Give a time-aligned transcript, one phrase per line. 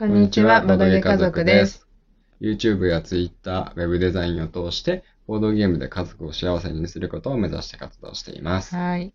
[0.00, 1.86] こんにちは、ボドゲ家族です。。
[2.40, 8.74] YouTube や Twitter、Web デザインを通して、ボードゲームで家族を幸せにすることを目指して活動しています。
[8.74, 9.12] はい。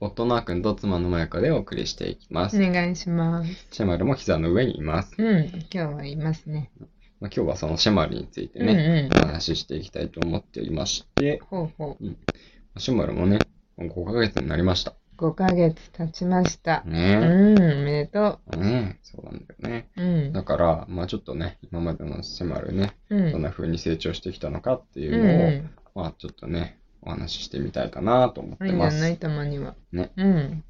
[0.00, 2.58] 夫のあくんと妻のまやかでお送りしていきます。
[2.58, 3.66] お願いします。
[3.70, 5.14] シェマルも膝の上にいます。
[5.16, 6.70] うん、今日はいますね。
[7.20, 9.18] まあ、今日はそのシェマルについてうんね、うん。
[9.18, 11.96] お話ししていきたいと思っていまして、ほうほ
[12.76, 13.38] シェマルもね、
[13.78, 14.94] もう5ヶ月になりました。
[15.18, 15.22] う。
[15.30, 16.82] 5ヶ月経ちました。
[16.86, 17.22] うねん、
[17.80, 18.56] おめでとえ。
[18.56, 19.88] ねえ、そうなんだよね。
[19.96, 20.02] う。
[20.02, 20.32] うん。
[20.32, 23.32] だから、まあちょっとね、今までのシェマルね、うん。
[23.32, 28.96] どんな風に成長してきたのかっていううんのを、うまあちょっとね、お話ししてみたいかなと思ってます。
[28.96, 29.74] んじゃないたまには。
[29.92, 30.12] ね。
[30.16, 30.64] うん。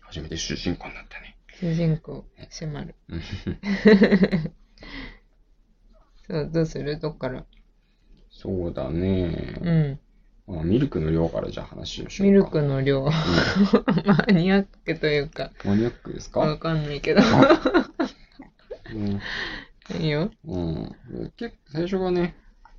[0.00, 1.36] 初めて主人公になったね。
[1.60, 2.94] 主人公、シェマル。
[3.08, 3.22] うん
[6.28, 6.98] そう、どうする？
[7.00, 7.44] どっから？
[8.30, 10.00] そうだうね、ん。
[10.48, 10.64] まあ。
[10.64, 12.44] ミルクの量からじゃあ話をしよミル。
[12.44, 13.04] クの量。
[13.04, 13.10] う
[14.04, 16.40] マニアックというか、んマニアックですか？
[16.40, 17.20] わかんないけど。
[18.94, 19.20] うん。
[20.00, 20.30] いいよ。
[20.46, 20.96] うん。
[21.36, 22.34] 結構最初はね、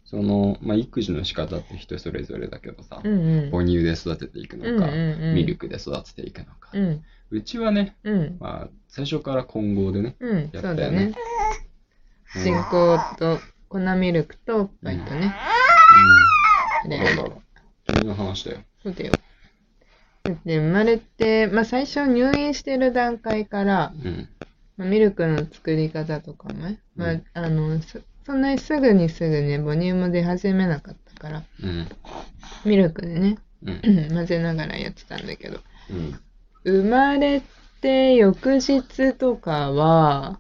[0.06, 3.52] その、まあ育児の仕方って人それぞれだけどさ、うんうん。
[3.52, 6.72] 母乳で育てていくのか、うんうんうんミルクで育てていくのか。
[6.74, 7.04] うん。
[7.32, 8.38] うちはね、うん。
[8.40, 11.04] まあ最初から混合でね、うん、やそうだねったよね。。
[11.04, 11.14] うん
[12.32, 13.40] 人工と
[13.70, 15.34] 粉ミルクとおっぱいとね。
[16.84, 16.90] うん。
[16.92, 17.30] でだから、
[17.92, 18.60] 君の話だよ。
[18.84, 19.14] そうだよ。
[20.26, 24.30] だって生まれて、まあ最初入院してる段階から、うん。
[24.78, 31.88] まあ、ミルクの作り方とかもね、まあうんあの、そそんなにすぐにすぐね、母乳も出始めなかったから、うん。
[32.64, 33.82] ミルクでね、うん。
[34.14, 36.20] 混ぜながらやってたんだけど、うん。
[36.64, 37.42] 生まれ
[37.82, 40.40] て翌日とかは、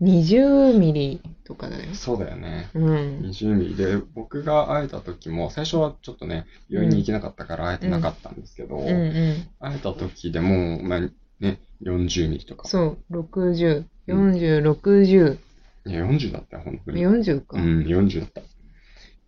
[0.00, 1.94] 20ミリとかだよ。
[1.94, 2.68] そうだよね。
[2.74, 3.20] うん。
[3.22, 9.46] 20ミリで、僕が会えた時も、最初はちょっとね、病院に行けなかったから会えてなかったんですけど、うんうん。
[9.60, 11.00] 会えた時でも、まあ
[11.40, 12.66] ね、40ミリとか。
[12.68, 15.38] そう、60、40、60、
[15.86, 17.02] いや、40だったよ、本当に。
[17.02, 17.58] 40か。
[17.58, 18.40] うん、40だった。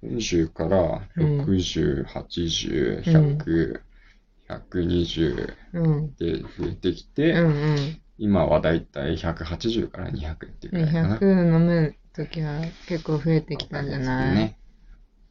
[0.02, 3.80] 40からうん60、80、100、
[4.48, 6.14] 120うん。
[6.16, 8.00] で増えてきうて、んうん。
[8.18, 11.16] 今はだいたい180から200っていうくらいかな。
[11.18, 14.34] 200飲むときは結構増えてきたんじゃない？
[14.34, 14.58] ね。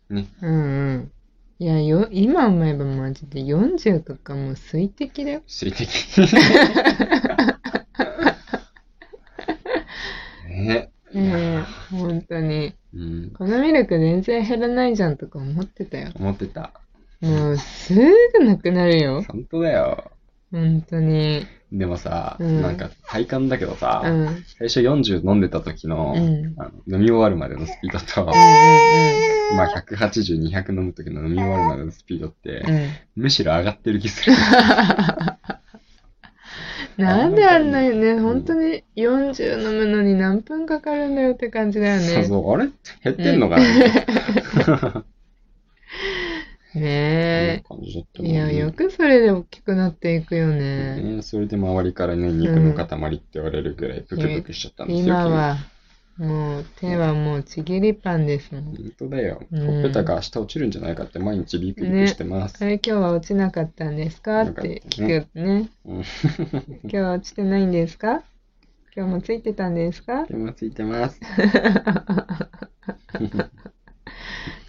[0.09, 0.27] ね。
[0.41, 1.11] うんうん。
[1.57, 5.41] いや、よ、今思えばマジで40とかもう水滴だよ。
[5.47, 5.87] 水滴。
[10.47, 12.73] ねええ本当に。
[12.93, 13.31] うん。
[13.31, 16.11] このミルク全然減らないじゃんとか思ってたよ。
[16.15, 16.73] 思ってた。
[17.21, 19.23] もうすぐなくなるよ。
[19.27, 20.11] 本当だよ。
[20.55, 21.45] 本当に。
[21.73, 24.11] でもさ、うんなんか体感だけどさ、うん。
[24.11, 28.27] うんうん最初40飲んでた時の,、うんあの飲み終わるまでのスピードと、うん
[29.57, 32.75] まあ180、200飲む時の飲み終わるまでのスピードって、うん。
[32.75, 32.89] うん。
[33.15, 34.33] むしろ上がってる気する。
[36.97, 42.03] なんであんなにね、本当に40飲むのに何分かかるんだよって感じだよね。
[42.03, 42.69] そうそう、あれ？
[43.03, 45.03] 減ってんのかな、
[46.79, 48.27] ね感じだったえ。
[48.27, 51.01] いや、よくそれで大きくなっていくよね。
[51.01, 55.05] ねそれで周りからね、肉の塊って言われるぐらいプクプクしちゃったんですよ。
[55.05, 55.57] 今は、
[56.17, 58.73] もう手はもうちぎりパンですもん。
[58.73, 58.93] 君。
[58.97, 59.41] 本当だよ。
[59.51, 62.63] うんほっぺたが明日落ちるんじゃないかって毎日ビクビクしてます。
[62.63, 64.41] あれ、今日は落ちなかったんですか？
[64.43, 65.69] って聞くね。
[65.85, 66.03] うん今
[66.89, 68.23] 日は落ちてないんですか？
[68.95, 70.25] 今日もついてたんですか？
[70.25, 71.19] でもついてます。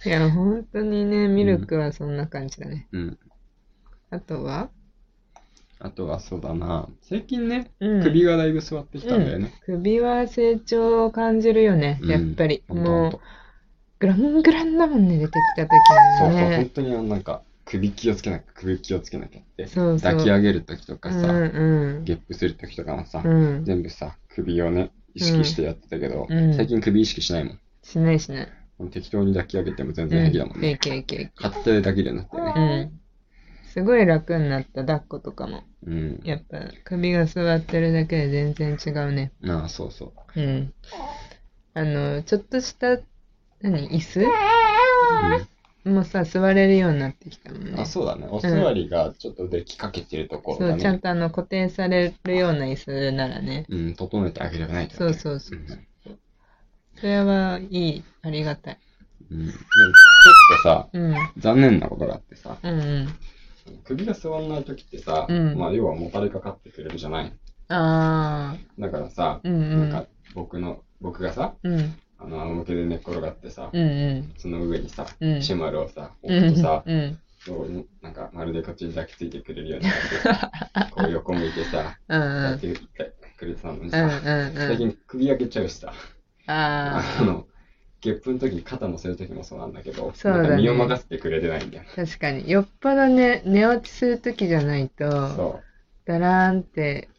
[0.07, 2.87] いや、本当にね、ミルクはそんな感じだね。
[2.91, 3.19] うん。
[4.09, 4.69] あとは？
[5.79, 6.87] あとはそうだな。
[7.01, 9.53] 最近ね、うん首がだいぶ座ってきたんだよね。
[9.67, 12.63] うん首は成長を感じるよね、うんやっぱり。
[12.67, 13.19] ほんとほもう
[13.99, 15.69] グラングランだもんね、出てきた時
[16.19, 16.39] そうそう。
[16.55, 19.67] 本当にあのなんか、首気をつけなきゃ、首気をつけなきゃって。
[19.67, 21.35] そうそう抱き上げるときとかうんさ、う
[21.99, 23.65] んゲップするときとかもさ、うん。
[23.65, 27.59] 全部さ、首をね、意識してやってたけど、うん最近首意識しないもん。
[27.83, 28.47] しないしない。
[28.91, 30.11] 適当に抱き上げても全うん。
[30.11, 30.67] 然平気だもんね。
[30.67, 31.35] 平気平気平気。
[31.35, 32.91] 片手で抱けるようになってね。
[32.91, 32.99] うん。
[33.67, 35.63] すごい楽になった、抱っことかも。
[35.85, 36.19] うん。
[36.23, 39.31] やっぱ、首が座ってるだけで全然違うね。
[39.45, 40.39] ああ、そうそう。
[40.39, 40.73] うん。
[41.73, 42.97] あの、ちょっとした、
[43.61, 44.25] 何、椅子？
[45.89, 47.73] もさ、座れるようになってきたもんね。
[47.77, 48.27] あ、そうだね。
[48.29, 50.81] お座りがちょっとできかけてるところそう、だね。
[50.81, 53.65] ちゃんとあの、固定されるような椅子ならね。
[53.69, 55.59] うん、整えてあげればないとそうそうそう。
[56.99, 58.77] それはいい、ありがたい。
[59.31, 59.39] うん。
[59.39, 61.15] でもちょっとさ、うん。
[61.37, 63.07] 残念なことがあってさ、うんうん。
[63.83, 67.33] 首が座んないときってさ、うんまあ要はもたれかかってくれるじゃない。
[67.69, 69.49] あだからさ、ー。
[69.49, 69.89] うんうん。
[69.89, 71.95] なんか僕の、僕がさ、うん。
[72.19, 73.85] あの、仰向けで寝っ転がってさ、うんう
[74.21, 74.33] ん。
[74.37, 77.19] その上にさ、うんシェマルをさ、うん置くとさ、うん。
[77.39, 79.99] そうなんかまるでこっちに抱きついてくれるような感
[80.83, 82.87] じで、 こう横向いてさ、うん抱き
[83.37, 84.53] くれてたのにうんさ、うんうん。
[84.55, 85.93] 最近首上げちゃうしさ、
[86.47, 87.45] ああの、
[88.01, 91.83] ゲップの時に肩乗せる時もそうなんだけど、そうだねなんか身を任せてくれてないんだよ。
[91.91, 92.49] あ、確かに。
[92.49, 95.61] よっぽどね、寝落ちするときじゃないと、そ
[96.05, 97.09] だらーんって、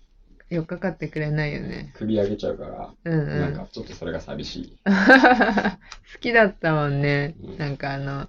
[0.50, 1.92] よっかかってくれないようね。。
[1.94, 3.40] 首上げちゃうから、うんうん。
[3.40, 4.78] なんかちょっとそれが寂しい。
[4.86, 7.50] 好きだったもんねう。
[7.52, 8.28] んなんかあの、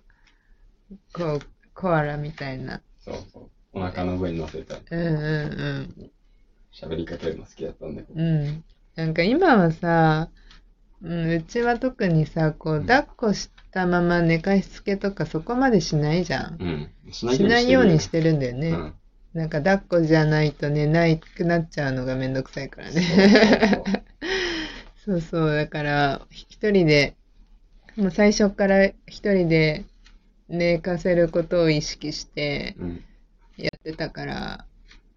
[1.14, 1.40] こう、
[1.74, 2.82] コアラみたいな。
[3.00, 3.50] そうそう。
[3.72, 6.12] お腹の上に乗せてうんうん
[6.74, 8.20] 喋りかけるの好きだったんだけど。
[8.20, 8.28] うん。
[8.28, 8.64] うん。
[8.96, 10.30] なんか今はさ、
[11.02, 16.58] うん、うちは特にさ、こう、うん抱っこしたまま寝かしつけとかそこまでしないじゃん。
[16.60, 17.12] うん。
[17.12, 18.70] ししないようにしてるるんだよね。
[18.70, 18.94] うん。
[19.34, 23.84] なんか抱っこじゃないと寝なくなっちゃうのがめんどくさいからね。
[25.06, 27.16] そうそうだから、一人で、
[27.96, 29.86] もう最初から一人で
[30.48, 33.04] 寝かせることを意識してうん。
[33.58, 34.66] やってたから、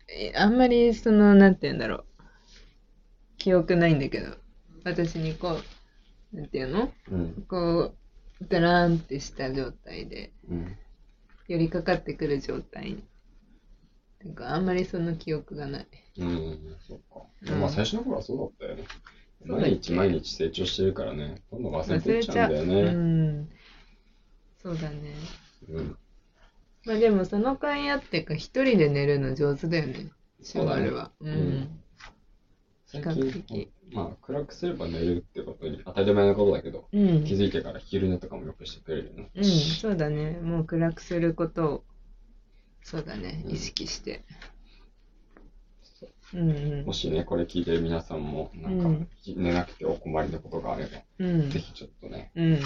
[0.09, 2.05] えあんまりその、なんて言うんだろう。
[3.39, 4.37] 記憶ないんだけど、
[4.85, 5.61] 私にこ
[6.33, 6.93] う、なんていうの？
[7.11, 7.45] うん。
[7.49, 7.93] こ
[8.41, 10.77] う、ダラーンってした状態で、うん。
[11.49, 13.05] 寄りかかってくる状態に。
[14.25, 15.87] なんかあんまりその記憶がない。
[16.19, 16.77] うん。
[16.87, 17.23] そうか。
[17.43, 18.85] うんまあ最初の頃はそうだったよね。
[19.45, 21.43] 毎日毎日成長してるからね。
[21.51, 22.83] どんどん忘れてっちゃうんだようね。
[22.93, 23.49] ん。
[24.63, 25.15] そうだね。
[25.69, 25.97] うん。
[26.85, 30.11] まあでもその甲斐あってか一人で寝るの上手だよね。
[30.43, 31.11] シそうだねマルは。
[31.21, 31.82] ううんん。
[32.93, 37.25] 最比較的近、まあ暗くすれば寝るってことに当たり前のことだけど、うん。
[37.25, 39.31] 気づいてから昼寝とかもよくしてくれるよね。
[39.35, 40.39] うん、そうだね。
[40.43, 41.85] もう暗くすることを、
[42.83, 43.43] そうだね。
[43.47, 44.25] うん意識して。
[45.83, 46.93] そううんうんも。
[46.93, 51.61] しね、これ聞いてる皆さんも、なんか、うん寝なくてお困りのことがあれば、うんぜ。
[51.61, 52.61] ひちょっとね、うん。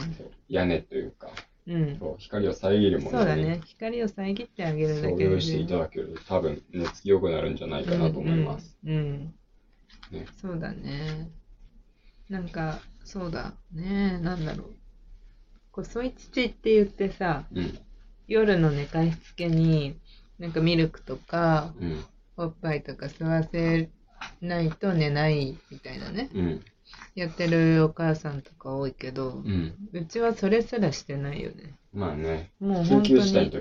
[0.49, 1.31] 屋根というか、
[1.69, 1.99] うん。
[2.01, 3.61] そう光を遮るものをそうだね。
[3.65, 8.77] 光を遮ってあげるだけで、そう用意していただけると多分寝つき良くなるんじゃないかなと思います。
[8.85, 9.35] うん、うん
[10.11, 11.31] ねそうだね。
[12.29, 14.19] なんか、そうだね。
[14.19, 14.75] なんだろう。
[15.73, 17.79] 細い乳って言ってさ、うん。
[18.27, 19.99] 夜の寝かしつけに、
[20.39, 22.05] なんかミルクとか、うん。
[22.37, 23.89] おっぱいとか吸わせ
[24.41, 26.31] ないと寝ないみたいなね。
[26.35, 26.65] うん。
[27.15, 29.43] やってるお母さんとか多いけど、
[29.93, 31.79] うちはそれすらしてないよね。
[31.93, 33.53] まあね、もう本当に。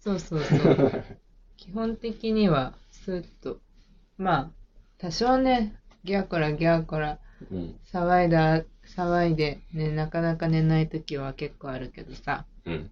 [0.00, 1.04] そうそうそう。
[1.56, 3.60] 基本的には、スーッと。
[4.16, 4.50] まあ、
[4.98, 5.74] 多少ね、
[6.04, 7.18] ギャーコラギャーコラ、
[7.50, 7.78] うん。
[7.92, 8.64] 騒いだ、
[8.96, 12.46] 騒いで、ね、なかなか寝ない時は結構あるけどさ。
[12.64, 12.90] うん。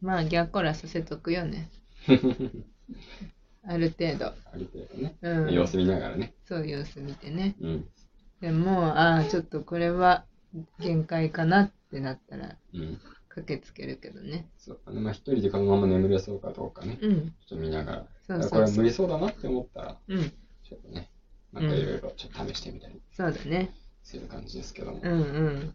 [0.00, 1.70] まあ、ギャーコラさせとくよね。
[3.64, 4.26] ある程度。
[4.26, 5.52] ある程度ね、うん。
[5.52, 6.34] 様子見ながらね。
[6.46, 7.54] そう様子見てね。
[7.60, 7.88] うん。
[8.40, 10.24] でも、ああ、ちょっとこれは
[10.78, 13.00] 限界かなってなったら、うん。
[13.28, 14.48] 駆けつけるけどね。
[14.56, 15.00] そうだね。
[15.00, 16.98] まあ一人でこのまま眠れそうかどうかね。
[17.00, 17.34] うん。
[17.46, 18.06] ちょっと見ながら。
[18.26, 20.32] そうそうそうこれは無理そうだなって思ったら、うん。
[20.62, 21.10] ちょっとね、
[21.52, 23.74] なんかいろいろちょっと試してみたりそうだね。
[24.02, 25.00] する感じですけども。
[25.02, 25.74] うんうん。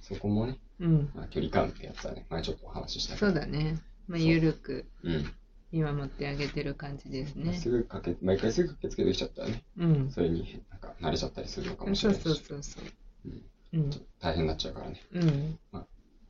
[0.00, 1.10] そこもね、うん。
[1.14, 3.78] まあ、距離感ってやつはね、前ちょっとお話ししたけどそうだね。
[4.06, 5.32] まあ、そうゆるくうん。
[5.70, 7.52] 見守ってあげてる感じですね。
[7.52, 10.10] すぐかけ、毎回すぐ駆けつけてきちゃったらね、うん。
[10.10, 12.84] それになんか慣れちゃったりするのかもしそうれないし、そうそうそう。
[13.26, 13.42] うん
[13.80, 15.58] うんちょっと大変になっちゃうからね、うん。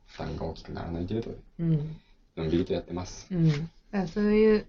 [0.07, 1.95] 負担が大きくならない程度で、うん。
[2.35, 3.27] のんびりとやってます。
[3.31, 3.47] うん。
[3.47, 4.67] だからそういう、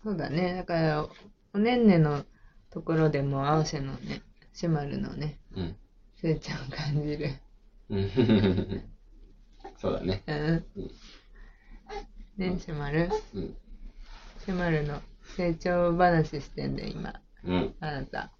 [0.00, 0.54] そうだね。
[0.54, 1.08] だから、
[1.54, 2.24] おねんねの
[2.70, 4.22] ところでも、青瀬のね、
[4.52, 5.76] シュマルのね、うん。
[6.20, 7.30] 成長を感じる。
[7.90, 8.10] うん
[9.80, 10.22] そうだね。
[10.26, 10.90] うんうん。
[12.36, 13.08] ね、シュマル。
[13.34, 13.56] うん。
[14.44, 15.00] シュマルの
[15.36, 17.20] 成長話してんで、今。
[17.44, 17.74] うん。
[17.80, 18.32] あなた。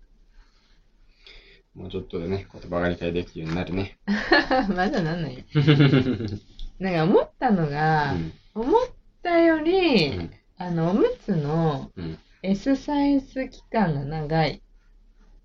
[1.74, 3.98] もうちょっとでね、言葉が理解できるようになるね。
[4.74, 5.44] まだなんないよ。
[5.54, 6.40] うん。
[6.80, 8.14] なんか思ったのが、
[8.54, 8.90] 思っ
[9.22, 12.18] たより、うんあの、おむつのうん。
[12.42, 14.60] S サイズ期間が長い。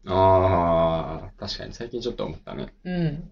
[0.06, 2.74] ああ、確かに最近ちょっと思ったね。
[2.84, 3.32] うん。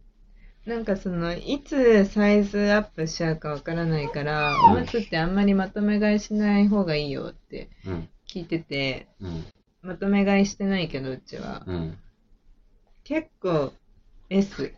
[0.65, 8.09] なんかその、いつサイズアップしちゃうかわからないから、うんおむつってあんまりまとめ買いしない方がいいよってうん。
[8.27, 9.45] 聞いてて、うん。
[9.81, 11.63] まとめ買いしてないけど、うちは。
[11.67, 11.97] うん。
[13.03, 13.73] 結構
[14.29, 14.73] S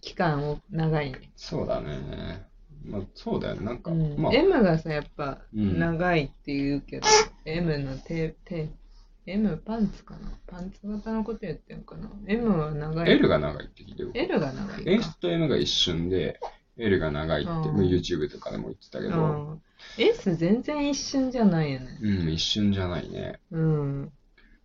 [0.00, 1.32] 期間を長いね。
[1.36, 2.46] そうだね。
[2.84, 3.64] まあ、そうだよね。
[3.64, 7.06] なんか、うんまあ、M がさ、やっぱうん長いって言うけど、
[7.44, 8.68] M の手、手、
[9.26, 10.30] M パンツかな？
[10.46, 13.10] パンツ型のこと言ってんかな ?M は長い。
[13.10, 14.10] L が長いって聞いてる。
[14.14, 14.90] L が長いか。
[14.90, 16.38] S と M が一瞬で、
[16.76, 19.62] L が長いって、うん YouTube とかでも言ってたけど、うん。
[19.96, 21.98] S 全然一瞬じゃないよね。
[22.02, 23.38] うん、一瞬じゃないね。
[23.50, 24.12] うん。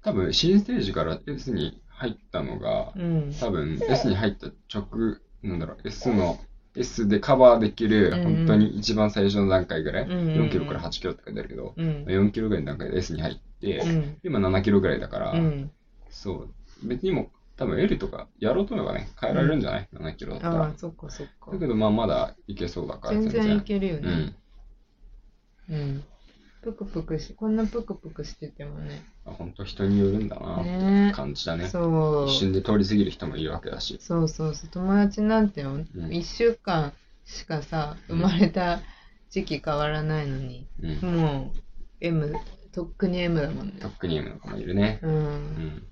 [0.04, 3.34] 多分、新ステージから S に入ったのが、うん。
[3.40, 6.38] 多分、S に入った直、なんだろう、S の、
[6.80, 12.06] S でカバーできる、うん本当に一番最初の段階ぐらい、うんうんうん4キロから8キロって書いてあるけど、うん。
[12.08, 14.18] 4キロぐらいの段階で S に入って、うん。
[14.24, 15.72] 今7キロぐらいだから、うん。
[16.10, 16.88] そう。
[16.88, 20.74] 別にもう、多分 L とかやろうと思えばね、変えられるんじゃない、?7 キロだったらああ、。
[20.78, 21.60] そっかそっかだ。
[21.60, 24.34] けどまあまだいけそうだから全然いけるよね。
[25.70, 25.76] うん。
[25.76, 26.04] うん。
[26.62, 29.02] ぷくぷくし、こんなぷくぷくしててもね。
[29.26, 31.68] あ本当人によるんだなってね感じだね。
[31.68, 32.30] そう。
[32.30, 33.98] 一瞬で通り過ぎる人もいるわけだし。
[34.02, 34.70] そうそうそう。
[34.70, 35.66] 友達なんて
[36.10, 38.82] 一週間しかさ、生まれた
[39.30, 41.20] 時期変わらないのに、うん。
[41.20, 41.60] もう、
[42.02, 42.36] M、
[42.72, 43.88] とっくに M だもんねト。
[43.88, 45.00] ックニームの子もいるね。
[45.02, 45.08] う。
[45.08, 45.88] うんん。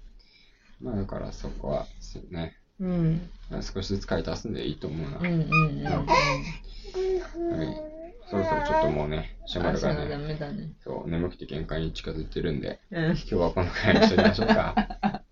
[0.81, 2.57] まあだからそこは、そうね。
[2.79, 3.29] うん。
[3.49, 5.17] まあ少しずつ買い足すんでいいと思うな。
[5.19, 7.57] うんうんうんうん。
[7.57, 7.96] はい。
[8.29, 10.73] そろそろちょっともうね、シャマル朝がダがね、ね。
[10.83, 13.05] そう、眠くて限界に近づいてるんで、うん。
[13.05, 14.75] 今日はこのくらいにしときましょうか。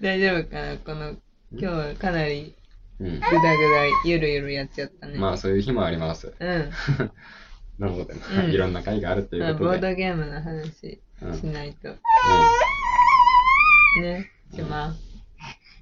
[0.00, 0.76] 大丈夫かな？
[0.78, 1.16] この、
[1.52, 2.54] 今日はかなり
[2.98, 3.20] うんぐ。
[3.20, 3.46] だぐだ、
[4.04, 5.18] ゆるゆるやっちゃったね。
[5.18, 6.32] まあそういう日もあります。
[6.38, 6.70] うん。
[7.78, 9.78] なので、まあうん いろんな会があるといまあ、うことで。
[9.78, 11.90] ボードゲームの話うんしないと。
[13.98, 14.30] うんね。
[14.54, 14.94] しま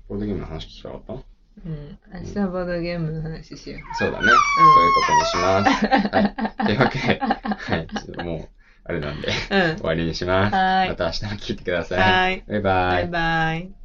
[0.08, 1.37] ボードゲームの話聞きたかった？
[1.64, 1.98] うん。
[2.12, 4.26] 明日ボードゲームの話しよそうだね。
[4.56, 5.86] そういうことにします。
[5.86, 6.66] はい。
[6.66, 7.86] というわけで、はい。
[7.86, 8.48] ちょっともう、
[8.84, 9.56] あれなんで、う。
[9.56, 9.86] うん終。
[9.86, 10.54] わりにします。
[10.54, 11.98] はいまた明日も聞いてください。
[12.00, 12.62] はいバイバイ。
[12.62, 13.77] バイバイ。